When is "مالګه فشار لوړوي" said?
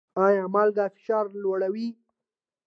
0.53-1.87